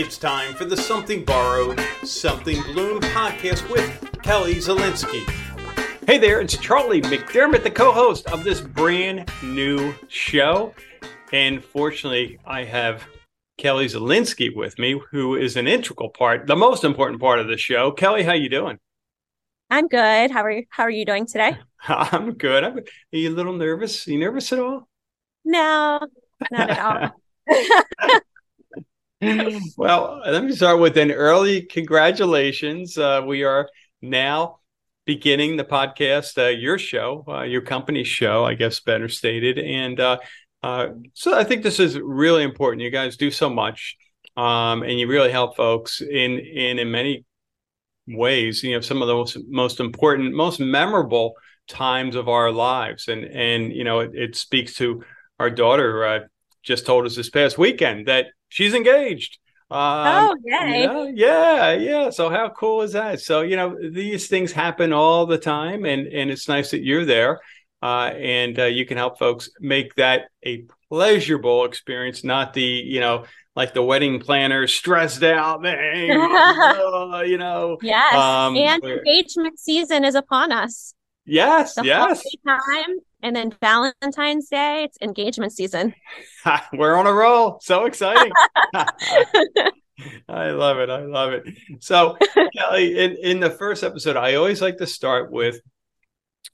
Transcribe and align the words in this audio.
It's 0.00 0.16
time 0.16 0.54
for 0.54 0.64
the 0.64 0.76
Something 0.76 1.24
Borrowed, 1.24 1.80
Something 2.04 2.62
Bloom 2.62 3.00
podcast 3.00 3.68
with 3.68 4.22
Kelly 4.22 4.54
Zielinski. 4.54 5.28
Hey 6.06 6.18
there, 6.18 6.40
it's 6.40 6.56
Charlie 6.56 7.02
McDermott, 7.02 7.64
the 7.64 7.70
co 7.72 7.90
host 7.90 8.30
of 8.30 8.44
this 8.44 8.60
brand 8.60 9.28
new 9.42 9.92
show. 10.06 10.72
And 11.32 11.64
fortunately, 11.64 12.38
I 12.46 12.62
have 12.62 13.08
Kelly 13.56 13.86
Zielinski 13.86 14.54
with 14.54 14.78
me, 14.78 15.00
who 15.10 15.34
is 15.34 15.56
an 15.56 15.66
integral 15.66 16.10
part, 16.10 16.46
the 16.46 16.54
most 16.54 16.84
important 16.84 17.20
part 17.20 17.40
of 17.40 17.48
the 17.48 17.56
show. 17.56 17.90
Kelly, 17.90 18.22
how 18.22 18.34
you 18.34 18.48
doing? 18.48 18.78
I'm 19.68 19.88
good. 19.88 20.30
How 20.30 20.44
are 20.44 20.52
you? 20.52 20.64
How 20.70 20.84
are 20.84 20.90
you 20.90 21.06
doing 21.06 21.26
today? 21.26 21.58
I'm 21.88 22.34
good. 22.34 22.62
I'm, 22.62 22.78
are 22.78 22.84
you 23.10 23.30
a 23.30 23.34
little 23.34 23.52
nervous? 23.52 24.06
Are 24.06 24.12
you 24.12 24.20
nervous 24.20 24.52
at 24.52 24.60
all? 24.60 24.88
No, 25.44 25.98
not 26.52 26.70
at 26.70 26.78
all. 26.78 28.20
well, 29.76 30.20
let 30.24 30.44
me 30.44 30.54
start 30.54 30.78
with 30.78 30.96
an 30.96 31.10
early 31.10 31.62
congratulations. 31.62 32.96
Uh, 32.96 33.20
we 33.26 33.42
are 33.42 33.68
now 34.00 34.60
beginning 35.06 35.56
the 35.56 35.64
podcast, 35.64 36.38
uh, 36.38 36.48
your 36.48 36.78
show, 36.78 37.24
uh, 37.26 37.42
your 37.42 37.62
company's 37.62 38.06
show, 38.06 38.44
I 38.44 38.54
guess 38.54 38.78
better 38.78 39.08
stated. 39.08 39.58
And 39.58 39.98
uh, 39.98 40.18
uh, 40.62 40.88
so 41.14 41.36
I 41.36 41.42
think 41.42 41.64
this 41.64 41.80
is 41.80 41.98
really 41.98 42.44
important. 42.44 42.82
You 42.82 42.90
guys 42.90 43.16
do 43.16 43.32
so 43.32 43.50
much, 43.50 43.96
um, 44.36 44.84
and 44.84 45.00
you 45.00 45.08
really 45.08 45.32
help 45.32 45.56
folks 45.56 46.00
in 46.00 46.38
in 46.38 46.78
in 46.78 46.90
many 46.90 47.24
ways. 48.06 48.62
You 48.62 48.74
know, 48.74 48.80
some 48.80 49.02
of 49.02 49.08
the 49.08 49.14
most, 49.14 49.36
most 49.48 49.80
important, 49.80 50.32
most 50.32 50.60
memorable 50.60 51.32
times 51.66 52.14
of 52.14 52.28
our 52.28 52.52
lives, 52.52 53.08
and 53.08 53.24
and 53.24 53.72
you 53.72 53.82
know, 53.82 53.98
it, 54.00 54.12
it 54.14 54.36
speaks 54.36 54.74
to 54.74 55.02
our 55.40 55.50
daughter. 55.50 56.28
Just 56.68 56.84
told 56.84 57.06
us 57.06 57.16
this 57.16 57.30
past 57.30 57.56
weekend 57.56 58.08
that 58.08 58.26
she's 58.50 58.74
engaged. 58.74 59.38
Um, 59.70 59.78
oh, 59.80 60.36
yay. 60.44 60.82
You 60.82 60.86
know, 60.86 61.12
yeah, 61.14 61.72
yeah. 61.72 62.10
So 62.10 62.28
how 62.28 62.50
cool 62.50 62.82
is 62.82 62.92
that? 62.92 63.22
So, 63.22 63.40
you 63.40 63.56
know, 63.56 63.74
these 63.90 64.28
things 64.28 64.52
happen 64.52 64.92
all 64.92 65.24
the 65.24 65.38
time 65.38 65.86
and 65.86 66.06
and 66.06 66.30
it's 66.30 66.46
nice 66.46 66.72
that 66.72 66.84
you're 66.84 67.06
there. 67.06 67.40
Uh, 67.82 68.10
and 68.18 68.58
uh, 68.58 68.64
you 68.64 68.84
can 68.84 68.98
help 68.98 69.18
folks 69.18 69.48
make 69.60 69.94
that 69.94 70.28
a 70.44 70.66
pleasurable 70.90 71.64
experience, 71.64 72.22
not 72.22 72.52
the, 72.52 72.62
you 72.62 73.00
know, 73.00 73.24
like 73.56 73.72
the 73.72 73.82
wedding 73.82 74.20
planner 74.20 74.66
stressed 74.66 75.22
out 75.22 75.62
thing, 75.62 76.10
uh, 76.20 77.22
you 77.26 77.38
know. 77.38 77.78
Yes. 77.80 78.14
Um, 78.14 78.56
and 78.56 78.84
engagement 78.84 79.58
season 79.58 80.04
is 80.04 80.14
upon 80.14 80.52
us. 80.52 80.92
Yes, 81.28 81.74
the 81.74 81.84
yes. 81.84 82.22
Time 82.46 82.98
and 83.22 83.34
then 83.34 83.54
Valentine's 83.60 84.48
Day, 84.48 84.84
it's 84.84 84.98
engagement 85.02 85.52
season. 85.52 85.94
We're 86.72 86.96
on 86.96 87.06
a 87.06 87.12
roll. 87.12 87.58
So 87.62 87.84
exciting. 87.84 88.32
I 90.28 90.50
love 90.50 90.78
it. 90.78 90.90
I 90.90 91.04
love 91.04 91.32
it. 91.32 91.44
So, 91.80 92.16
Kelly, 92.56 92.98
in, 92.98 93.16
in 93.16 93.40
the 93.40 93.50
first 93.50 93.82
episode, 93.82 94.16
I 94.16 94.34
always 94.34 94.62
like 94.62 94.78
to 94.78 94.86
start 94.86 95.32
with, 95.32 95.60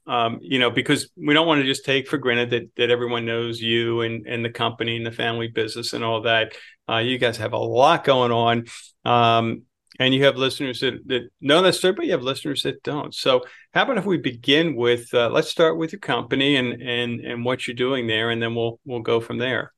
um, 0.07 0.39
you 0.41 0.59
know, 0.59 0.71
because 0.71 1.09
we 1.15 1.33
don't 1.33 1.47
want 1.47 1.61
to 1.61 1.67
just 1.67 1.85
take 1.85 2.07
for 2.07 2.17
granted 2.17 2.49
that, 2.51 2.75
that 2.77 2.89
everyone 2.89 3.25
knows 3.25 3.61
you 3.61 4.01
and, 4.01 4.25
and 4.25 4.43
the 4.43 4.49
company 4.49 4.97
and 4.97 5.05
the 5.05 5.11
family 5.11 5.47
business 5.47 5.93
and 5.93 6.03
all 6.03 6.21
that. 6.21 6.53
Uh, 6.89 6.97
you 6.97 7.17
guys 7.17 7.37
have 7.37 7.53
a 7.53 7.57
lot 7.57 8.03
going 8.03 8.31
on. 8.31 8.65
Um, 9.03 9.63
and 9.99 10.13
you 10.13 10.23
have 10.25 10.37
listeners 10.37 10.81
that, 10.81 11.07
that 11.07 11.29
know 11.41 11.61
that 11.61 11.73
story, 11.73 11.93
but 11.93 12.05
you 12.05 12.11
have 12.11 12.23
listeners 12.23 12.63
that 12.63 12.83
don't. 12.83 13.13
So, 13.13 13.43
how 13.73 13.83
about 13.83 13.97
if 13.97 14.05
we 14.05 14.17
begin 14.17 14.75
with 14.75 15.13
uh, 15.13 15.29
let's 15.29 15.49
start 15.49 15.77
with 15.77 15.91
your 15.91 15.99
company 15.99 16.55
and 16.55 16.81
and 16.81 17.19
and 17.21 17.45
what 17.45 17.67
you're 17.67 17.75
doing 17.75 18.07
there, 18.07 18.29
and 18.29 18.41
then 18.41 18.55
we'll 18.55 18.79
we'll 18.85 19.01
go 19.01 19.19
from 19.19 19.37
there. 19.37 19.71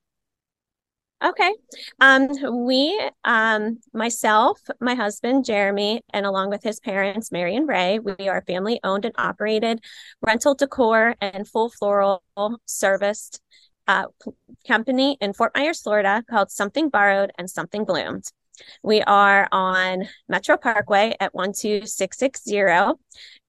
Okay. 1.23 1.51
Um, 1.99 2.29
we, 2.67 3.09
um, 3.23 3.79
myself, 3.91 4.61
my 4.79 4.93
husband, 4.93 5.45
Jeremy, 5.45 6.03
and 6.13 6.27
along 6.27 6.51
with 6.51 6.61
his 6.61 6.79
parents, 6.79 7.31
Mary 7.31 7.55
and 7.55 7.67
Ray, 7.67 7.97
we 7.97 8.29
are 8.29 8.43
family 8.45 8.79
owned 8.83 9.03
and 9.03 9.15
operated 9.17 9.83
rental 10.21 10.53
decor 10.53 11.15
and 11.19 11.47
full 11.47 11.71
floral 11.71 12.21
serviced 12.67 13.41
uh, 13.87 14.05
company 14.67 15.17
in 15.19 15.33
Fort 15.33 15.53
Myers, 15.55 15.81
Florida 15.81 16.23
called 16.29 16.51
Something 16.51 16.89
Borrowed 16.89 17.31
and 17.39 17.49
Something 17.49 17.83
Bloomed. 17.83 18.25
We 18.83 19.01
are 19.01 19.47
on 19.51 20.07
Metro 20.27 20.57
Parkway 20.57 21.15
at 21.19 21.33
12660. 21.33 22.95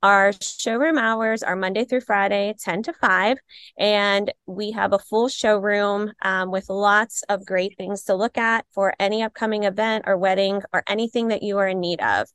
Our 0.03 0.33
showroom 0.41 0.97
hours 0.97 1.43
are 1.43 1.57
Monday 1.57 1.85
through 1.85 2.03
Friday, 2.03 2.55
10 2.61 2.85
to 2.85 2.93
5. 2.93 3.39
And 3.79 4.33
we 4.47 4.71
have 4.73 4.93
a 4.93 4.99
full 4.99 5.29
showroom 5.29 6.13
um, 6.23 6.53
with 6.53 6.69
lots 6.69 7.25
of 7.29 7.45
great 7.45 7.77
things 7.77 8.05
to 8.05 8.15
look 8.15 8.39
at 8.39 8.65
for 8.73 8.95
any 9.01 9.23
upcoming 9.23 9.65
event 9.65 10.05
or 10.07 10.17
wedding 10.17 10.63
or 10.73 10.85
anything 10.89 11.29
that 11.29 11.43
you 11.43 11.59
are 11.59 11.69
in 11.69 11.81
need 11.81 12.01
of. 12.01 12.29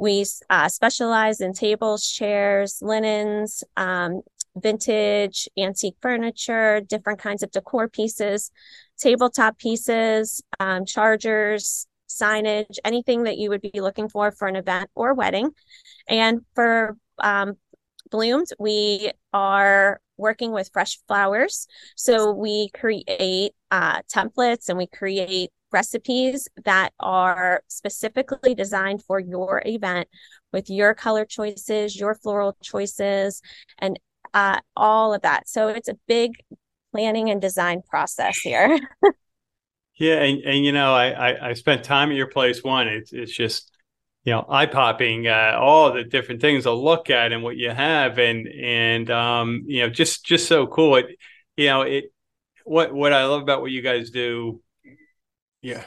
We 0.00 0.24
uh, 0.48 0.68
specialize 0.68 1.40
in 1.40 1.52
tables, 1.52 2.08
chairs, 2.08 2.78
linens, 2.80 3.62
um, 3.76 4.22
vintage, 4.56 5.48
antique 5.58 5.96
furniture, 6.00 6.80
different 6.80 7.18
kinds 7.18 7.42
of 7.42 7.50
decor 7.50 7.88
pieces, 7.88 8.50
tabletop 8.98 9.58
pieces, 9.58 10.42
um, 10.60 10.84
chargers, 10.84 11.86
signage, 12.12 12.78
anything 12.84 13.24
that 13.24 13.38
you 13.38 13.50
would 13.50 13.60
be 13.60 13.80
looking 13.80 14.08
for 14.08 14.30
for 14.32 14.48
an 14.48 14.56
event 14.56 14.90
or 14.94 15.14
wedding. 15.14 15.50
And 16.08 16.40
for 16.54 16.96
um, 17.18 17.54
blooms, 18.10 18.52
we 18.58 19.10
are 19.32 20.00
working 20.16 20.52
with 20.52 20.70
fresh 20.72 20.98
flowers. 21.08 21.66
So 21.96 22.32
we 22.32 22.70
create 22.74 23.52
uh, 23.70 24.02
templates 24.02 24.68
and 24.68 24.78
we 24.78 24.86
create 24.86 25.50
recipes 25.72 26.48
that 26.64 26.92
are 27.00 27.62
specifically 27.66 28.54
designed 28.54 29.02
for 29.02 29.18
your 29.18 29.62
event 29.64 30.08
with 30.52 30.68
your 30.68 30.94
color 30.94 31.24
choices, 31.24 31.98
your 31.98 32.14
floral 32.14 32.56
choices, 32.62 33.40
and 33.78 33.98
uh, 34.34 34.60
all 34.76 35.14
of 35.14 35.22
that. 35.22 35.48
So 35.48 35.68
it's 35.68 35.88
a 35.88 35.98
big 36.06 36.32
planning 36.92 37.30
and 37.30 37.40
design 37.40 37.82
process 37.88 38.38
here. 38.38 38.78
Yeah, 40.02 40.14
and, 40.14 40.42
and 40.42 40.64
you 40.64 40.72
know, 40.72 40.92
I, 40.92 41.10
I, 41.10 41.48
I 41.50 41.52
spent 41.52 41.84
time 41.84 42.10
at 42.10 42.16
your 42.16 42.26
place. 42.26 42.64
One, 42.64 42.88
it's 42.88 43.12
it's 43.12 43.30
just 43.32 43.70
you 44.24 44.32
know 44.32 44.44
eye 44.48 44.66
popping, 44.66 45.28
uh, 45.28 45.56
all 45.56 45.92
the 45.92 46.02
different 46.02 46.40
things 46.40 46.64
to 46.64 46.72
look 46.72 47.08
at 47.08 47.30
and 47.30 47.44
what 47.44 47.56
you 47.56 47.70
have, 47.70 48.18
and 48.18 48.48
and 48.48 49.08
um, 49.12 49.62
you 49.68 49.82
know, 49.82 49.88
just 49.88 50.24
just 50.24 50.48
so 50.48 50.66
cool. 50.66 50.96
It 50.96 51.06
you 51.56 51.68
know 51.68 51.82
it 51.82 52.12
what 52.64 52.92
what 52.92 53.12
I 53.12 53.26
love 53.26 53.42
about 53.42 53.60
what 53.60 53.70
you 53.70 53.80
guys 53.80 54.10
do. 54.10 54.60
Yeah, 55.60 55.84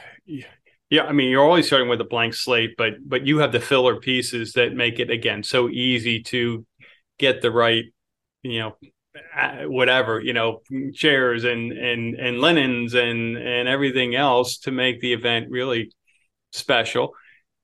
yeah. 0.88 1.04
I 1.04 1.12
mean, 1.12 1.28
you're 1.28 1.44
always 1.44 1.66
starting 1.66 1.90
with 1.90 2.00
a 2.00 2.04
blank 2.04 2.32
slate, 2.32 2.74
but 2.78 2.94
but 3.06 3.26
you 3.26 3.40
have 3.40 3.52
the 3.52 3.60
filler 3.60 4.00
pieces 4.00 4.54
that 4.54 4.72
make 4.72 4.98
it 4.98 5.10
again 5.10 5.42
so 5.42 5.68
easy 5.68 6.22
to 6.22 6.64
get 7.18 7.42
the 7.42 7.50
right 7.50 7.84
you 8.42 8.60
know 8.60 8.76
whatever 9.64 10.20
you 10.20 10.32
know 10.32 10.60
chairs 10.94 11.44
and 11.44 11.72
and 11.72 12.14
and 12.14 12.40
linens 12.40 12.94
and 12.94 13.36
and 13.36 13.68
everything 13.68 14.14
else 14.14 14.58
to 14.58 14.70
make 14.70 15.00
the 15.00 15.12
event 15.12 15.50
really 15.50 15.92
special. 16.52 17.14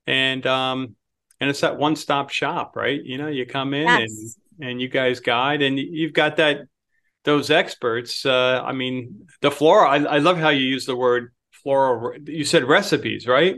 And 0.06 0.46
um 0.46 0.96
and 1.40 1.50
it's 1.50 1.60
that 1.60 1.78
one 1.78 1.96
stop 1.96 2.30
shop 2.30 2.76
right? 2.76 3.00
You 3.02 3.18
know 3.18 3.28
you 3.28 3.46
come 3.46 3.74
in 3.74 3.86
yes. 3.86 4.00
and 4.58 4.68
and 4.68 4.80
you 4.80 4.88
guys 4.88 5.20
guide 5.20 5.62
and 5.62 5.78
you've 5.78 6.12
got 6.12 6.36
that 6.36 6.60
those 7.24 7.50
experts 7.50 8.26
uh 8.26 8.60
i 8.64 8.72
mean 8.72 9.26
the 9.40 9.50
floral 9.50 9.90
I, 9.90 10.16
I 10.16 10.19
love 10.19 10.38
how 10.38 10.48
you 10.48 10.64
use 10.66 10.86
the 10.86 10.96
word 10.96 11.32
floral 11.50 12.14
you 12.26 12.44
said 12.44 12.64
recipes 12.64 13.26
right? 13.26 13.56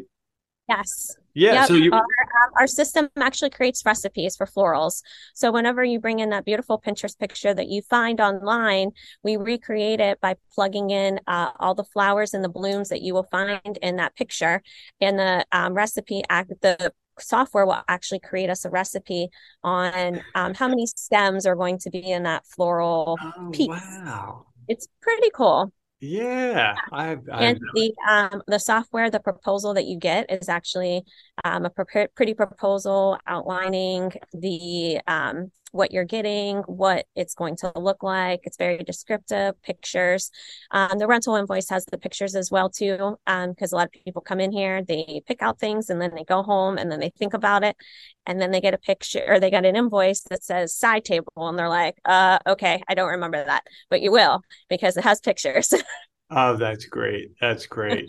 Yes 0.69 1.17
yeah. 1.35 1.55
Yep. 1.55 1.69
So 1.69 1.75
you... 1.75 1.93
our, 1.93 2.01
um, 2.01 2.51
our 2.59 2.67
system 2.67 3.09
actually 3.17 3.51
creates 3.51 3.85
recipes 3.85 4.37
for 4.37 4.47
florals. 4.47 5.03
So 5.35 5.51
whenever 5.53 5.85
you 5.85 5.99
bring 6.01 6.21
in 6.21 6.31
that 6.31 6.45
beautiful 6.45 6.81
Pinterest 6.81 7.19
picture 7.19 7.53
that 7.53 7.69
you 7.69 7.83
find 7.83 8.21
online, 8.21 8.93
we 9.23 9.37
recreate 9.37 10.01
it 10.01 10.21
by 10.21 10.37
plugging 10.55 10.91
in 10.91 11.21
uh, 11.27 11.51
all 11.59 11.75
the 11.75 11.85
flowers 11.85 12.35
and 12.35 12.45
the 12.45 12.49
blooms 12.49 12.89
that 12.89 13.03
you 13.03 13.15
will 13.15 13.29
find 13.31 13.79
in 13.83 13.97
that 13.97 14.15
picture. 14.17 14.63
And 15.01 15.19
the 15.19 15.45
um, 15.53 15.75
recipe 15.75 16.23
act, 16.29 16.53
the 16.63 16.93
software 17.19 17.67
will 17.67 17.83
actually 17.89 18.21
create 18.21 18.51
us 18.51 18.65
a 18.65 18.71
recipe 18.71 19.29
on 19.63 20.21
um, 20.35 20.55
how 20.55 20.69
many 20.69 20.87
stems 20.87 21.47
are 21.47 21.57
going 21.57 21.79
to 21.79 21.91
be 21.91 22.11
in 22.11 22.25
that 22.25 22.47
floral 22.47 23.19
oh, 23.23 23.51
piece. 23.53 23.69
Wow. 23.69 24.47
It's 24.69 24.89
pretty 25.03 25.31
cool. 25.35 25.73
Yeah, 26.07 26.75
I've, 26.93 27.29
I've 27.33 27.57
and 27.57 27.61
the 27.75 27.95
um, 28.09 28.43
the 28.47 28.59
software, 28.59 29.11
the 29.11 29.21
proposal 29.21 29.75
that 29.75 29.87
you 29.87 29.99
get 29.99 30.31
is 30.31 30.49
actually 30.49 31.05
um, 31.45 31.65
a 31.65 31.71
pre- 31.71 32.09
pretty 32.15 32.35
proposal 32.35 33.19
outlining 33.27 34.13
the 34.33 35.01
um, 35.07 35.51
what 35.75 35.91
you're 35.91 36.05
getting, 36.05 36.59
what 36.67 37.07
it's 37.17 37.35
going 37.35 37.57
to 37.57 37.73
look 37.75 38.03
like. 38.03 38.41
It's 38.45 38.57
very 38.57 38.79
descriptive, 38.85 39.61
pictures. 39.63 40.31
Um, 40.71 40.99
the 40.99 41.09
rental 41.09 41.35
invoice 41.35 41.69
has 41.69 41.85
the 41.85 41.99
pictures 41.99 42.37
as 42.37 42.51
well 42.51 42.71
too, 42.71 43.17
because 43.27 43.73
um, 43.73 43.73
a 43.73 43.77
lot 43.77 43.87
of 43.87 43.93
people 43.93 44.23
come 44.23 44.39
in 44.39 44.53
here, 44.53 44.83
they 44.83 45.23
pick 45.27 45.43
out 45.43 45.59
things, 45.59 45.91
and 45.91 46.01
then 46.01 46.13
they 46.15 46.25
go 46.25 46.43
home, 46.43 46.79
and 46.79 46.91
then 46.91 47.01
they 47.01 47.11
think 47.11 47.35
about 47.35 47.65
it, 47.65 47.77
and 48.25 48.41
then 48.41 48.53
they 48.53 48.61
get 48.61 48.73
a 48.73 48.79
picture 48.79 49.25
or 49.27 49.41
they 49.41 49.51
get 49.51 49.65
an 49.67 49.75
invoice 49.75 50.23
that 50.31 50.45
says 50.45 50.75
side 50.75 51.05
table, 51.05 51.33
and 51.37 51.59
they're 51.59 51.69
like, 51.69 51.97
"Uh, 52.05 52.39
okay, 52.47 52.81
I 52.89 52.95
don't 52.95 53.11
remember 53.11 53.45
that," 53.45 53.65
but 53.91 54.01
you 54.01 54.13
will 54.13 54.43
because 54.69 54.97
it 54.97 55.05
has 55.05 55.21
pictures. 55.21 55.75
oh, 56.31 56.57
that's 56.57 56.87
great. 56.87 57.33
That's 57.41 57.67
great. 57.67 58.07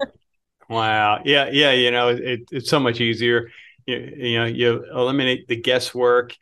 Wow. 0.69 1.21
Yeah. 1.25 1.49
Yeah. 1.51 1.71
You 1.71 1.91
know, 1.91 2.09
it, 2.09 2.41
it's 2.51 2.69
so 2.69 2.79
much 2.79 2.99
easier. 2.99 3.51
You, 3.85 3.97
you 4.17 4.37
know, 4.39 4.45
you 4.45 4.85
eliminate 4.91 5.47
the 5.47 5.55
guesswork. 5.55 6.35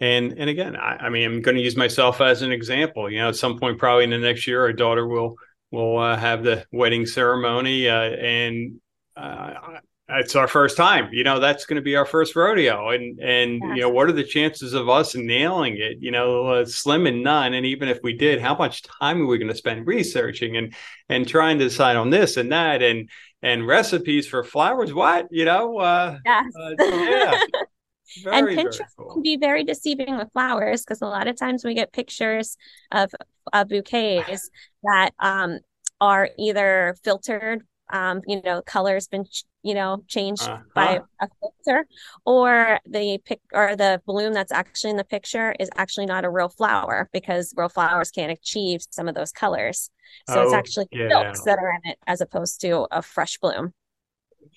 And 0.00 0.34
and 0.38 0.50
again, 0.50 0.76
I, 0.76 0.96
I 1.06 1.08
mean, 1.08 1.24
I'm 1.24 1.40
going 1.40 1.56
to 1.56 1.62
use 1.62 1.76
myself 1.76 2.20
as 2.20 2.42
an 2.42 2.52
example. 2.52 3.10
You 3.10 3.18
know, 3.18 3.28
at 3.28 3.36
some 3.36 3.58
point, 3.58 3.78
probably 3.78 4.04
in 4.04 4.10
the 4.10 4.18
next 4.18 4.46
year, 4.46 4.62
our 4.62 4.72
daughter 4.72 5.06
will 5.06 5.36
will 5.70 5.98
uh, 5.98 6.16
have 6.16 6.42
the 6.42 6.64
wedding 6.72 7.06
ceremony, 7.06 7.88
uh, 7.88 8.10
and 8.10 8.80
uh, 9.16 9.78
it's 10.08 10.36
our 10.36 10.48
first 10.48 10.76
time. 10.76 11.08
You 11.12 11.24
know, 11.24 11.40
that's 11.40 11.64
going 11.64 11.76
to 11.76 11.82
be 11.82 11.96
our 11.96 12.04
first 12.04 12.34
rodeo, 12.34 12.90
and 12.90 13.20
and 13.20 13.60
yes. 13.62 13.76
you 13.76 13.82
know, 13.82 13.88
what 13.88 14.08
are 14.08 14.12
the 14.12 14.24
chances 14.24 14.74
of 14.74 14.88
us 14.88 15.14
nailing 15.14 15.76
it? 15.78 15.98
You 16.00 16.10
know, 16.10 16.46
uh, 16.46 16.66
slim 16.66 17.06
and 17.06 17.22
none. 17.22 17.54
And 17.54 17.64
even 17.64 17.88
if 17.88 18.00
we 18.02 18.14
did, 18.14 18.40
how 18.40 18.56
much 18.56 18.82
time 18.82 19.22
are 19.22 19.26
we 19.26 19.38
going 19.38 19.48
to 19.48 19.56
spend 19.56 19.86
researching 19.86 20.56
and 20.56 20.74
and 21.08 21.26
trying 21.26 21.58
to 21.58 21.64
decide 21.64 21.96
on 21.96 22.10
this 22.10 22.36
and 22.36 22.52
that 22.52 22.82
and 22.82 23.08
and 23.42 23.66
recipes 23.66 24.26
for 24.26 24.44
flowers? 24.44 24.92
What 24.92 25.28
you 25.30 25.44
know? 25.44 25.78
Uh, 25.78 26.18
yes. 26.24 26.52
Uh, 26.58 26.74
yeah. 26.80 27.40
Very, 28.22 28.36
and 28.36 28.48
pictures 28.56 28.86
cool. 28.96 29.12
can 29.12 29.22
be 29.22 29.36
very 29.36 29.64
deceiving 29.64 30.16
with 30.16 30.30
flowers 30.32 30.82
because 30.82 31.02
a 31.02 31.06
lot 31.06 31.26
of 31.26 31.38
times 31.38 31.64
we 31.64 31.74
get 31.74 31.92
pictures 31.92 32.56
of, 32.92 33.10
of 33.52 33.68
bouquets 33.68 34.50
that 34.82 35.10
um, 35.18 35.58
are 36.00 36.28
either 36.38 36.96
filtered 37.02 37.64
um, 37.92 38.22
you 38.26 38.40
know, 38.42 38.62
color's 38.62 39.08
been, 39.08 39.26
you 39.62 39.74
know, 39.74 40.02
changed 40.08 40.42
uh-huh. 40.42 40.62
by 40.74 41.00
a 41.20 41.28
filter, 41.40 41.86
or 42.24 42.80
the 42.86 43.18
pic 43.24 43.40
or 43.52 43.76
the 43.76 44.00
bloom 44.06 44.32
that's 44.32 44.52
actually 44.52 44.90
in 44.90 44.96
the 44.96 45.04
picture 45.04 45.54
is 45.60 45.68
actually 45.76 46.06
not 46.06 46.24
a 46.24 46.30
real 46.30 46.48
flower 46.48 47.08
because 47.12 47.52
real 47.56 47.68
flowers 47.68 48.10
can't 48.10 48.32
achieve 48.32 48.82
some 48.90 49.08
of 49.08 49.14
those 49.14 49.32
colors. 49.32 49.90
So 50.28 50.40
oh, 50.40 50.42
it's 50.44 50.54
actually 50.54 50.88
yeah. 50.92 51.08
silks 51.08 51.42
that 51.44 51.58
are 51.58 51.70
in 51.70 51.90
it 51.90 51.98
as 52.06 52.20
opposed 52.20 52.60
to 52.62 52.86
a 52.90 53.02
fresh 53.02 53.38
bloom. 53.38 53.74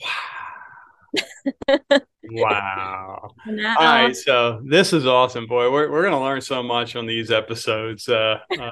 Wow. 0.01 0.46
Wow. 2.29 3.31
All 3.47 3.53
right. 3.53 4.15
So 4.15 4.61
this 4.65 4.93
is 4.93 5.05
awesome, 5.05 5.47
boy. 5.47 5.71
We're, 5.71 5.89
we're 5.91 6.01
going 6.01 6.13
to 6.13 6.19
learn 6.19 6.41
so 6.41 6.63
much 6.63 6.95
on 6.95 7.05
these 7.05 7.31
episodes. 7.31 8.07
Uh, 8.09 8.39
uh, 8.59 8.69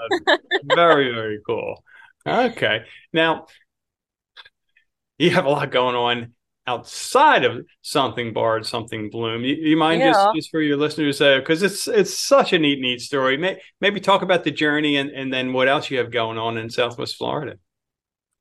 very, 0.63 1.13
very 1.13 1.39
cool. 1.45 1.83
Okay. 2.27 2.81
Now, 3.13 3.47
you 5.17 5.31
have 5.31 5.45
a 5.45 5.49
lot 5.49 5.71
going 5.71 5.95
on 5.95 6.33
outside 6.67 7.45
of 7.45 7.65
something 7.81 8.33
borrowed, 8.33 8.65
something 8.65 9.09
bloom. 9.09 9.43
You, 9.43 9.55
you 9.55 9.77
mind 9.77 10.01
yeah. 10.01 10.11
just, 10.11 10.35
just 10.35 10.51
for 10.51 10.61
your 10.61 10.77
listeners, 10.77 11.19
because 11.19 11.61
uh, 11.61 11.67
it's 11.67 11.87
it's 11.87 12.17
such 12.17 12.53
a 12.53 12.59
neat, 12.59 12.79
neat 12.79 13.01
story. 13.01 13.37
May, 13.37 13.61
maybe 13.79 13.99
talk 13.99 14.23
about 14.23 14.43
the 14.43 14.51
journey 14.51 14.97
and, 14.97 15.11
and 15.11 15.31
then 15.31 15.53
what 15.53 15.67
else 15.67 15.91
you 15.91 15.99
have 15.99 16.11
going 16.11 16.37
on 16.37 16.57
in 16.57 16.69
Southwest 16.69 17.15
Florida. 17.17 17.57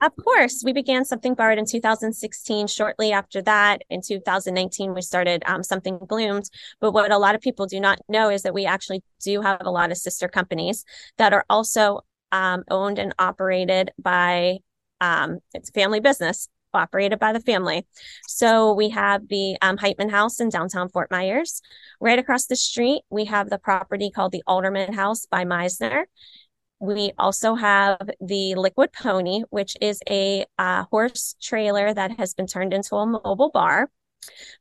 Of 0.05 0.13
course, 0.23 0.63
we 0.63 0.75
began 0.75 1.07
Something 1.07 1.33
Borrowed 1.33 1.57
in 1.57 1.65
2016. 1.65 2.67
Shortly 2.67 3.13
after 3.13 3.41
that, 3.41 3.81
in 3.89 4.03
2019, 4.03 4.93
we 4.93 5.01
started 5.01 5.43
um, 5.47 5.63
Something 5.63 5.97
Bloomed. 5.97 6.51
But 6.79 6.93
what 6.93 7.11
a 7.11 7.17
lot 7.17 7.35
of 7.35 7.41
people 7.41 7.65
do 7.65 7.81
not 7.81 7.99
know 8.07 8.29
is 8.29 8.43
that 8.43 8.53
we 8.53 8.67
actually 8.67 9.03
do 9.25 9.41
have 9.41 9.63
a 9.63 9.71
lot 9.71 9.91
of 9.91 9.97
sister 9.97 10.29
companies 10.29 10.85
that 11.17 11.33
are 11.33 11.47
also 11.49 12.03
um, 12.33 12.65
owned 12.71 12.99
and 12.99 13.15
operated 13.19 13.93
by 13.99 14.59
um, 15.01 15.39
it's 15.55 15.71
family 15.71 16.01
business 16.01 16.49
operated 16.75 17.19
by 17.19 17.33
the 17.33 17.41
family. 17.41 17.87
So 18.29 18.75
we 18.75 18.91
have 18.91 19.29
the 19.29 19.57
um, 19.63 19.79
Heitman 19.79 20.11
House 20.11 20.39
in 20.39 20.51
downtown 20.51 20.91
Fort 20.91 21.11
Myers. 21.11 21.63
Right 22.01 22.19
across 22.19 22.47
the 22.47 22.57
street, 22.57 23.03
we 23.09 23.25
have 23.27 23.49
the 23.49 23.59
property 23.59 24.11
called 24.11 24.33
the 24.33 24.43
Alderman 24.47 24.93
House 24.93 25.25
by 25.25 25.45
Meisner. 25.45 26.05
We 26.85 27.13
also 27.19 27.55
have 27.55 28.11
the 28.21 28.57
Liquid 28.57 28.93
Pony, 28.93 29.45
which 29.49 29.75
is 29.81 30.01
a 30.07 30.45
uh, 30.59 30.85
horse 30.91 31.35
trailer 31.41 31.95
that 31.95 32.19
has 32.19 32.35
been 32.35 32.47
turned 32.47 32.75
into 32.75 32.97
a 32.97 33.07
mobile 33.07 33.51
bar. 33.51 33.91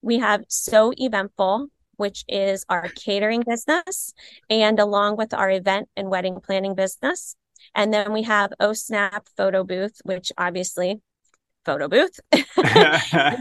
We 0.02 0.20
have 0.20 0.46
So 0.48 0.94
Eventful, 0.96 1.68
which 1.98 2.24
is 2.30 2.66
our 2.70 2.88
catering 2.96 3.44
business, 3.46 4.14
and 4.50 4.80
along 4.80 5.18
with 5.18 5.34
our 5.34 5.52
event 5.52 5.90
and 5.98 6.10
wedding 6.10 6.40
planning 6.40 6.76
business. 6.76 7.36
And 7.76 7.94
then 7.94 8.14
we 8.14 8.24
have 8.24 8.54
O 8.58 8.72
Snap 8.72 9.28
Photo 9.36 9.66
Booth, 9.66 10.00
which 10.06 10.32
obviously 10.38 11.02
photo 11.66 11.88
booth. 11.88 12.20
we 12.34 12.44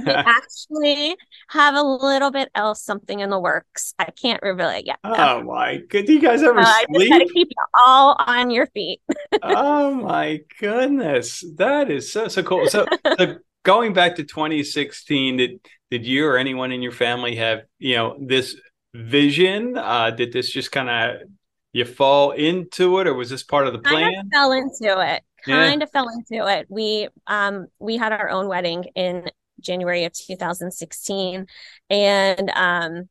actually 0.06 1.16
have 1.48 1.74
a 1.74 1.82
little 1.82 2.30
bit 2.30 2.50
else 2.54 2.82
something 2.82 3.20
in 3.20 3.30
the 3.30 3.38
works. 3.38 3.94
I 3.98 4.10
can't 4.10 4.42
reveal 4.42 4.70
it 4.70 4.86
yet. 4.86 4.98
Oh 5.04 5.42
my 5.42 5.78
good. 5.88 6.06
Do 6.06 6.12
you 6.12 6.20
guys 6.20 6.42
ever 6.42 6.60
uh, 6.60 6.64
sleep? 6.64 6.88
I 6.88 6.98
just 6.98 7.10
gotta 7.10 7.30
keep 7.32 7.48
you 7.50 7.64
all 7.84 8.16
on 8.18 8.50
your 8.50 8.66
feet. 8.68 9.00
oh 9.42 9.94
my 9.94 10.40
goodness. 10.60 11.44
That 11.56 11.90
is 11.90 12.12
so 12.12 12.28
so 12.28 12.42
cool. 12.42 12.66
So, 12.68 12.86
so 13.18 13.36
going 13.64 13.92
back 13.92 14.16
to 14.16 14.24
2016, 14.24 15.36
did 15.36 15.60
did 15.90 16.06
you 16.06 16.26
or 16.26 16.38
anyone 16.38 16.72
in 16.72 16.82
your 16.82 16.92
family 16.92 17.36
have, 17.36 17.62
you 17.78 17.96
know, 17.96 18.16
this 18.20 18.56
vision? 18.94 19.76
Uh, 19.76 20.10
did 20.10 20.32
this 20.32 20.50
just 20.50 20.72
kind 20.72 20.88
of 20.88 21.28
you 21.74 21.84
fall 21.84 22.32
into 22.32 22.98
it 22.98 23.06
or 23.06 23.14
was 23.14 23.30
this 23.30 23.42
part 23.42 23.66
of 23.66 23.72
the 23.72 23.78
plan? 23.78 24.14
I 24.14 24.36
fell 24.36 24.52
into 24.52 25.00
it 25.00 25.22
kind 25.44 25.80
yeah. 25.80 25.84
of 25.84 25.90
fell 25.90 26.08
into 26.08 26.46
it. 26.46 26.66
We 26.68 27.08
um 27.26 27.66
we 27.78 27.96
had 27.96 28.12
our 28.12 28.30
own 28.30 28.48
wedding 28.48 28.84
in 28.94 29.30
January 29.60 30.04
of 30.04 30.12
2016 30.12 31.46
and 31.90 32.50
um 32.50 33.08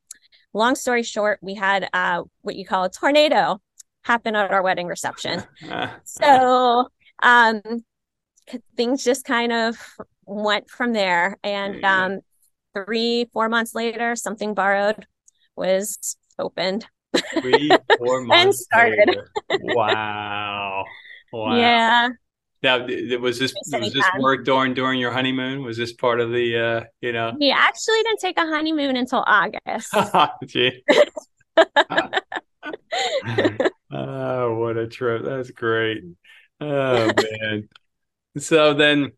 long 0.54 0.76
story 0.76 1.04
short, 1.04 1.40
we 1.42 1.56
had 1.56 1.90
uh 1.94 2.24
what 2.42 2.56
you 2.56 2.66
call 2.66 2.84
a 2.86 2.90
tornado 2.90 3.60
happen 4.04 4.36
at 4.36 4.52
our 4.52 4.64
wedding 4.64 4.88
reception. 4.88 5.44
so 6.04 6.88
um 7.24 7.62
things 8.76 9.04
just 9.04 9.24
kind 9.26 9.52
of 9.52 9.78
went 10.26 10.70
from 10.70 10.94
there 10.94 11.38
and 11.44 11.84
um 11.86 12.20
3 12.74 13.26
4 13.34 13.50
months 13.50 13.76
later 13.76 14.16
something 14.16 14.54
borrowed 14.54 15.06
was 15.56 16.18
opened. 16.40 16.86
Three, 17.40 17.72
four 17.98 18.22
months 18.26 18.44
and 18.44 18.56
started. 18.56 19.20
Wow. 19.50 20.86
Wow. 21.32 21.56
Yeah. 21.56 22.10
Now, 22.64 22.86
was 23.20 23.40
this 23.40 23.54
was 23.72 23.94
this 23.94 24.06
work 24.20 24.46
during 24.46 24.76
during 24.76 25.00
your 25.00 25.12
honeymoon? 25.12 25.64
Was 25.64 25.78
this 25.78 25.94
part 25.94 26.20
of 26.20 26.30
the 26.32 26.58
uh, 26.58 26.84
you 27.02 27.12
know? 27.12 27.34
We 27.40 27.52
actually 27.52 28.04
didn't 28.04 28.20
take 28.20 28.38
a 28.38 28.46
honeymoon 28.46 28.96
until 28.96 29.24
August. 29.26 29.94
Gee. 30.46 30.84
oh, 33.92 34.56
what 34.60 34.78
a 34.78 34.88
trip! 34.88 35.24
That's 35.26 35.50
great. 35.50 36.04
Oh 36.60 37.12
man. 37.42 37.68
so 38.38 38.76
then 38.76 39.14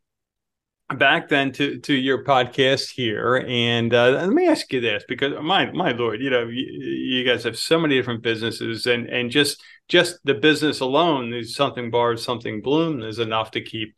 back 0.89 1.29
then 1.29 1.51
to 1.51 1.79
to 1.79 1.93
your 1.93 2.23
podcast 2.23 2.91
here 2.91 3.43
and 3.47 3.93
uh, 3.93 4.09
let 4.09 4.29
me 4.29 4.47
ask 4.47 4.71
you 4.71 4.81
this 4.81 5.03
because 5.07 5.33
my 5.41 5.71
my 5.71 5.91
lord 5.91 6.21
you 6.21 6.29
know 6.29 6.43
you, 6.43 6.65
you, 6.65 7.23
guys 7.23 7.43
have 7.43 7.57
so 7.57 7.79
many 7.79 7.95
different 7.95 8.21
businesses 8.21 8.85
and 8.85 9.07
and 9.07 9.31
just 9.31 9.63
just 9.87 10.19
the 10.23 10.35
business 10.35 10.81
alone 10.81 11.33
is 11.33 11.55
something 11.55 11.89
borrowed 11.89 12.19
something 12.19 12.61
bloom 12.61 13.01
is 13.01 13.17
enough 13.17 13.49
to 13.49 13.61
keep 13.61 13.95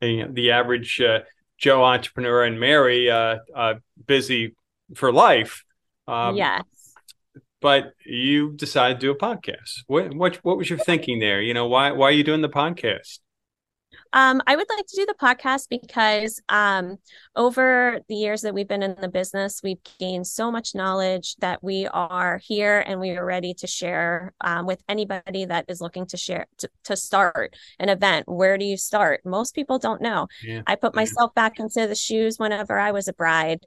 you 0.00 0.24
know, 0.24 0.32
the 0.32 0.52
average 0.52 1.00
uh, 1.00 1.20
joe 1.58 1.82
entrepreneur 1.82 2.44
and 2.44 2.60
mary 2.60 3.10
uh, 3.10 3.38
uh 3.54 3.74
busy 4.06 4.54
for 4.94 5.12
life. 5.12 5.64
Um, 6.08 6.36
yes. 6.36 6.62
but 7.60 7.92
you 8.04 8.52
decided 8.52 9.00
to 9.00 9.06
do 9.06 9.10
a 9.10 9.18
podcast. 9.18 9.82
What 9.88 10.14
what 10.14 10.36
what 10.36 10.56
was 10.56 10.70
your 10.70 10.78
thinking 10.78 11.18
there? 11.18 11.40
You 11.40 11.54
know 11.54 11.66
why 11.66 11.90
why 11.92 12.08
are 12.08 12.12
you 12.12 12.22
doing 12.22 12.42
the 12.42 12.48
podcast 12.48 13.18
um, 14.16 14.40
I 14.46 14.56
would 14.56 14.66
like 14.74 14.86
to 14.86 14.96
do 14.96 15.04
the 15.04 15.14
podcast 15.20 15.68
because 15.68 16.40
um, 16.48 16.96
over 17.36 18.00
the 18.08 18.14
years 18.14 18.40
that 18.40 18.54
we've 18.54 18.66
been 18.66 18.82
in 18.82 18.96
the 18.98 19.08
business, 19.08 19.60
we've 19.62 19.82
gained 20.00 20.26
so 20.26 20.50
much 20.50 20.74
knowledge 20.74 21.36
that 21.40 21.62
we 21.62 21.86
are 21.88 22.38
here 22.38 22.82
and 22.86 22.98
we 22.98 23.10
are 23.10 23.26
ready 23.26 23.52
to 23.52 23.66
share 23.66 24.32
um, 24.40 24.64
with 24.64 24.82
anybody 24.88 25.44
that 25.44 25.66
is 25.68 25.82
looking 25.82 26.06
to 26.06 26.16
share 26.16 26.46
to, 26.56 26.70
to, 26.84 26.96
start 26.96 27.56
an 27.78 27.90
event. 27.90 28.26
Where 28.26 28.56
do 28.56 28.64
you 28.64 28.78
start? 28.78 29.20
Most 29.26 29.54
people 29.54 29.78
don't 29.78 30.00
know. 30.00 30.28
Yeah. 30.42 30.62
I 30.66 30.76
put 30.76 30.94
myself 30.94 31.34
back 31.34 31.58
into 31.58 31.86
the 31.86 31.94
shoes 31.94 32.38
whenever 32.38 32.78
I 32.78 32.92
was 32.92 33.08
a 33.08 33.12
bride. 33.12 33.66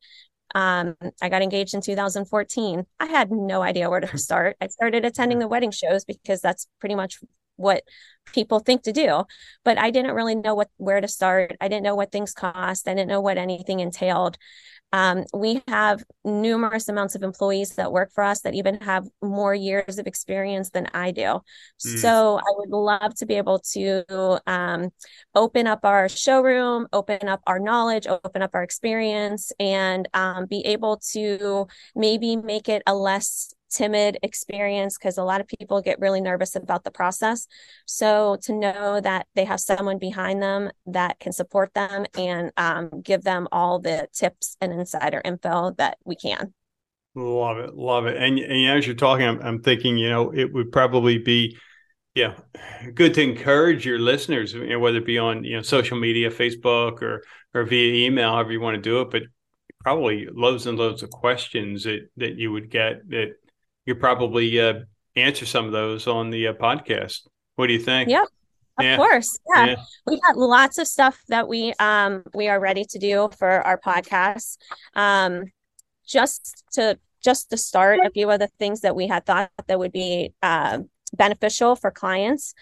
Um, 0.56 0.96
I 1.22 1.29
got 1.29 1.44
engaged 1.44 1.75
in 1.75 1.82
2014. 1.82 2.88
I 3.00 3.06
had 3.06 3.32
no 3.32 3.62
idea 3.62 3.88
where 3.88 4.00
to 4.00 4.18
start. 4.18 4.58
I 4.60 4.65
started 4.65 5.06
attending 5.06 5.38
the 5.38 5.48
wedding 5.48 5.70
shows 5.70 6.06
because 6.06 6.41
that's 6.41 6.65
pretty 6.79 6.96
much 6.96 7.20
what 7.59 7.83
people 8.33 8.59
think 8.59 8.83
to 8.83 8.91
do 8.91 9.23
but 9.63 9.77
i 9.77 9.89
didn't 9.89 10.15
really 10.15 10.35
know 10.35 10.53
what 10.53 10.69
where 10.77 11.01
to 11.01 11.07
start 11.07 11.55
i 11.61 11.67
didn't 11.67 11.83
know 11.83 11.95
what 11.95 12.11
things 12.11 12.33
cost 12.33 12.87
i 12.87 12.93
didn't 12.93 13.07
know 13.07 13.21
what 13.21 13.37
anything 13.37 13.79
entailed 13.79 14.37
um, 14.91 15.25
we 15.33 15.61
have 15.67 16.03
numerous 16.25 16.89
amounts 16.89 17.15
of 17.15 17.21
employees 17.21 17.75
that 17.75 17.91
work 17.91 18.11
for 18.11 18.23
us 18.23 18.41
that 18.41 18.55
even 18.55 18.79
have 18.81 19.07
more 19.21 19.53
years 19.53 19.99
of 19.99 20.07
experience 20.07 20.71
than 20.71 20.87
I 20.93 21.11
do. 21.11 21.21
Mm. 21.21 21.41
So 21.99 22.37
I 22.39 22.51
would 22.57 22.69
love 22.69 23.13
to 23.15 23.25
be 23.25 23.35
able 23.35 23.59
to 23.73 24.39
um, 24.47 24.89
open 25.35 25.67
up 25.67 25.81
our 25.83 26.09
showroom, 26.09 26.87
open 26.91 27.27
up 27.27 27.41
our 27.45 27.59
knowledge, 27.59 28.07
open 28.07 28.41
up 28.41 28.51
our 28.53 28.63
experience, 28.63 29.51
and 29.59 30.07
um, 30.13 30.47
be 30.47 30.65
able 30.65 30.97
to 31.11 31.67
maybe 31.95 32.35
make 32.35 32.67
it 32.67 32.81
a 32.87 32.95
less 32.95 33.53
timid 33.69 34.17
experience 34.23 34.97
because 34.97 35.17
a 35.17 35.23
lot 35.23 35.41
of 35.41 35.47
people 35.47 35.81
get 35.81 35.99
really 35.99 36.21
nervous 36.21 36.55
about 36.55 36.83
the 36.83 36.91
process. 36.91 37.47
So 37.85 38.38
to 38.43 38.53
know 38.53 38.99
that 39.01 39.27
they 39.35 39.45
have 39.45 39.59
someone 39.59 39.97
behind 39.97 40.41
them 40.41 40.71
that 40.88 41.19
can 41.19 41.31
support 41.31 41.73
them 41.73 42.05
and 42.17 42.51
um, 42.57 43.01
give 43.01 43.23
them 43.23 43.47
all 43.51 43.79
the 43.79 44.07
tips 44.13 44.57
and 44.61 44.73
insider 44.73 45.21
info 45.23 45.71
that 45.77 45.97
we 46.05 46.15
can. 46.15 46.53
Love 47.15 47.57
it, 47.57 47.73
love 47.73 48.05
it. 48.05 48.17
And, 48.17 48.39
and 48.39 48.77
as 48.77 48.85
you're 48.85 48.95
talking, 48.95 49.25
I'm, 49.25 49.41
I'm 49.41 49.61
thinking, 49.61 49.97
you 49.97 50.09
know, 50.09 50.31
it 50.33 50.53
would 50.53 50.71
probably 50.71 51.17
be 51.17 51.57
yeah 52.15 52.33
good 52.95 53.13
to 53.13 53.21
encourage 53.21 53.85
your 53.85 53.99
listeners 53.99 54.53
you 54.53 54.67
know, 54.67 54.79
whether 54.79 54.97
it 54.97 55.05
be 55.05 55.19
on 55.19 55.43
you 55.43 55.55
know 55.55 55.61
social 55.61 55.97
media 55.97 56.29
facebook 56.29 57.01
or 57.03 57.21
or 57.53 57.63
via 57.65 58.05
email 58.07 58.31
however 58.31 58.51
you 58.51 58.59
want 58.59 58.75
to 58.75 58.81
do 58.81 59.01
it 59.01 59.11
but 59.11 59.21
probably 59.79 60.27
loads 60.31 60.67
and 60.67 60.77
loads 60.77 61.03
of 61.03 61.09
questions 61.09 61.83
that 61.83 62.01
that 62.17 62.35
you 62.35 62.51
would 62.51 62.69
get 62.69 63.07
that 63.09 63.29
you 63.89 63.96
probably 63.96 64.62
uh, 64.62 64.81
answer 65.15 65.46
some 65.46 65.65
of 65.65 65.72
those 65.72 66.08
on 66.08 66.29
the 66.29 66.48
uh, 66.48 66.53
podcast. 66.53 67.27
What 67.55 67.67
do 67.67 67.74
you 67.74 67.79
think? 67.79 68.10
Yep. 68.10 68.27
Of 68.77 68.86
yeah. 68.86 68.96
course. 68.96 69.38
Yeah. 69.53 69.65
yeah. 69.65 69.75
We've 70.08 70.22
got 70.22 70.38
lots 70.38 70.77
of 70.77 70.88
stuff 70.88 71.22
that 71.27 71.50
we 71.50 71.74
um 71.79 72.24
we 72.34 72.48
are 72.48 72.60
ready 72.60 72.86
to 72.86 73.00
do 73.00 73.29
for 73.38 73.50
our 73.50 73.77
podcast. 73.77 74.58
Um 74.96 75.51
just 76.08 76.63
to 76.74 76.98
just 77.22 77.50
to 77.50 77.58
start 77.58 78.00
a 78.05 78.10
few 78.12 78.29
of 78.29 78.39
the 78.39 78.48
things 78.60 78.81
that 78.81 78.96
we 78.96 79.08
had 79.08 79.25
thought 79.25 79.51
that 79.67 79.79
would 79.79 79.91
be 79.91 80.34
uh, 80.41 80.79
beneficial 81.13 81.75
for 81.75 81.91
clients 81.91 82.53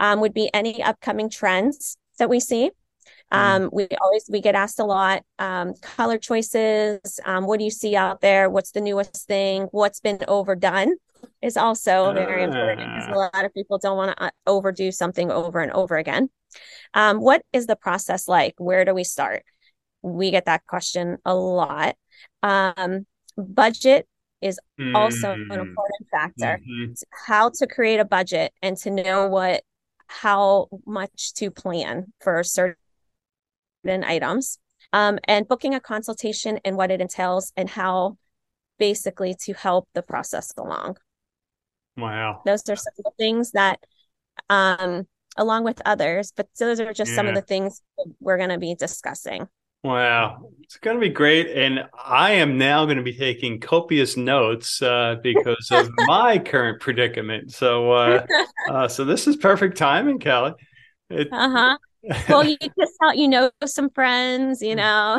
um, 0.00 0.20
would 0.20 0.32
be 0.32 0.48
any 0.54 0.82
upcoming 0.82 1.28
trends 1.28 1.98
that 2.18 2.30
we 2.30 2.40
see. 2.40 2.70
Um, 3.32 3.70
we 3.72 3.88
always 4.00 4.24
we 4.30 4.40
get 4.40 4.54
asked 4.54 4.78
a 4.78 4.84
lot 4.84 5.22
um, 5.38 5.74
color 5.82 6.18
choices. 6.18 7.18
Um, 7.24 7.46
what 7.46 7.58
do 7.58 7.64
you 7.64 7.70
see 7.70 7.96
out 7.96 8.20
there? 8.20 8.48
What's 8.48 8.70
the 8.70 8.80
newest 8.80 9.26
thing? 9.26 9.64
What's 9.72 10.00
been 10.00 10.20
overdone 10.28 10.96
is 11.42 11.56
also 11.56 12.12
very 12.12 12.42
important 12.42 12.78
because 12.94 13.08
a 13.08 13.12
ah. 13.12 13.30
lot 13.34 13.44
of 13.44 13.52
people 13.52 13.78
don't 13.78 13.96
want 13.96 14.16
to 14.16 14.24
uh, 14.24 14.30
overdo 14.46 14.92
something 14.92 15.30
over 15.30 15.60
and 15.60 15.72
over 15.72 15.96
again. 15.96 16.28
Um, 16.94 17.20
what 17.20 17.42
is 17.52 17.66
the 17.66 17.76
process 17.76 18.28
like? 18.28 18.54
Where 18.58 18.84
do 18.84 18.94
we 18.94 19.04
start? 19.04 19.42
We 20.02 20.30
get 20.30 20.46
that 20.46 20.64
question 20.66 21.18
a 21.24 21.34
lot. 21.34 21.96
Um, 22.42 23.06
budget 23.36 24.06
is 24.40 24.60
also 24.94 25.34
mm-hmm. 25.34 25.50
an 25.50 25.60
important 25.60 26.08
factor. 26.10 26.60
Mm-hmm. 26.62 26.92
How 27.26 27.50
to 27.50 27.66
create 27.66 28.00
a 28.00 28.04
budget 28.04 28.52
and 28.62 28.76
to 28.78 28.90
know 28.90 29.26
what 29.26 29.62
how 30.08 30.68
much 30.86 31.34
to 31.34 31.50
plan 31.50 32.12
for 32.20 32.44
certain 32.44 32.76
items 33.88 34.58
um, 34.92 35.18
and 35.24 35.48
booking 35.48 35.74
a 35.74 35.80
consultation 35.80 36.58
and 36.64 36.76
what 36.76 36.90
it 36.90 37.00
entails 37.00 37.52
and 37.56 37.68
how 37.68 38.16
basically 38.78 39.34
to 39.42 39.52
help 39.54 39.88
the 39.94 40.02
process 40.02 40.52
along. 40.56 40.96
Wow. 41.96 42.42
Those 42.44 42.68
are 42.68 42.76
some 42.76 42.92
of 42.98 43.04
the 43.04 43.12
things 43.18 43.52
that, 43.52 43.80
um, 44.50 45.06
along 45.36 45.64
with 45.64 45.80
others, 45.84 46.32
but 46.36 46.48
those 46.58 46.80
are 46.80 46.92
just 46.92 47.10
yeah. 47.10 47.16
some 47.16 47.26
of 47.26 47.34
the 47.34 47.42
things 47.42 47.82
we're 48.20 48.36
going 48.36 48.50
to 48.50 48.58
be 48.58 48.74
discussing. 48.74 49.48
Wow, 49.84 50.50
it's 50.62 50.78
going 50.78 50.96
to 50.96 51.00
be 51.00 51.12
great. 51.12 51.48
And 51.48 51.84
I 51.94 52.32
am 52.32 52.58
now 52.58 52.86
going 52.86 52.96
to 52.96 53.04
be 53.04 53.16
taking 53.16 53.60
copious 53.60 54.16
notes 54.16 54.82
uh, 54.82 55.16
because 55.22 55.68
of 55.70 55.88
my 56.06 56.38
current 56.38 56.80
predicament. 56.80 57.52
So, 57.52 57.92
uh, 57.92 58.26
uh, 58.70 58.88
so 58.88 59.04
this 59.04 59.28
is 59.28 59.36
perfect 59.36 59.76
timing, 59.76 60.18
Kelly. 60.18 60.54
Uh 61.10 61.24
huh 61.30 61.78
well, 62.28 62.44
you 62.44 62.56
just 62.78 62.94
out, 63.02 63.16
you 63.16 63.28
know 63.28 63.50
some 63.64 63.90
friends, 63.90 64.62
you 64.62 64.74
know. 64.74 65.18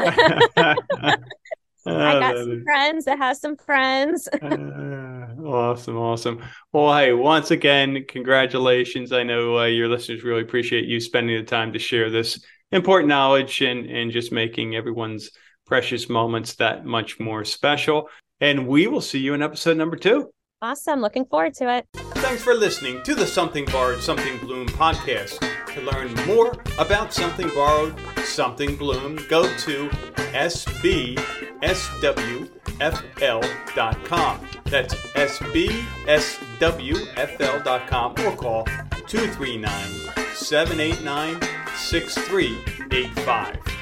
I 0.57 2.19
got 2.19 2.37
some 2.37 2.63
friends 2.65 3.05
that 3.05 3.17
have 3.17 3.37
some 3.37 3.55
friends. 3.57 4.27
uh, 4.27 5.27
awesome, 5.45 5.97
awesome. 5.97 6.43
Well, 6.73 6.95
hey, 6.95 7.13
once 7.13 7.51
again, 7.51 8.05
congratulations. 8.07 9.11
I 9.11 9.23
know 9.23 9.57
uh, 9.57 9.65
your 9.65 9.87
listeners 9.87 10.23
really 10.23 10.41
appreciate 10.41 10.85
you 10.85 10.99
spending 10.99 11.37
the 11.37 11.43
time 11.43 11.73
to 11.73 11.79
share 11.79 12.09
this 12.09 12.43
important 12.71 13.07
knowledge 13.09 13.61
and 13.61 13.89
and 13.89 14.11
just 14.11 14.31
making 14.31 14.75
everyone's 14.75 15.31
precious 15.65 16.09
moments 16.09 16.55
that 16.55 16.85
much 16.85 17.19
more 17.19 17.45
special. 17.45 18.09
And 18.39 18.67
we 18.67 18.87
will 18.87 19.01
see 19.01 19.19
you 19.19 19.33
in 19.33 19.41
episode 19.41 19.77
number 19.77 19.95
two. 19.97 20.29
Awesome. 20.61 21.01
Looking 21.01 21.25
forward 21.25 21.53
to 21.55 21.75
it. 21.75 21.85
Thanks 21.93 22.43
for 22.43 22.53
listening 22.53 23.03
to 23.03 23.15
the 23.15 23.25
Something 23.27 23.65
Borrowed, 23.65 24.01
Something 24.01 24.37
Bloom 24.39 24.67
podcast. 24.67 25.56
To 25.77 25.83
learn 25.83 26.13
more 26.25 26.57
about 26.79 27.13
Something 27.13 27.49
Borrowed, 27.49 27.93
Something 28.23 28.75
Bloom, 28.75 29.19
go 29.29 29.43
to 29.57 29.89
sbswfl.com. 30.33 31.19
That's 34.65 34.95
sbswfl.com 34.95 35.75
or 38.25 38.35
call 38.35 38.63
239 39.05 39.69
789 40.33 41.41
6385. 41.75 43.76